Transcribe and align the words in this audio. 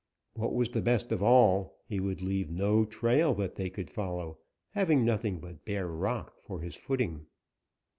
What 0.33 0.55
was 0.55 0.69
the 0.69 0.81
best 0.81 1.11
of 1.11 1.21
all, 1.21 1.77
he 1.85 1.99
would 1.99 2.23
leave 2.23 2.49
no 2.49 2.85
trail 2.85 3.35
that 3.35 3.53
they 3.53 3.69
could 3.69 3.91
follow, 3.91 4.39
having 4.71 5.05
nothing 5.05 5.37
but 5.39 5.63
bare 5.63 5.87
rock 5.89 6.39
for 6.39 6.61
his 6.61 6.75
footing. 6.75 7.27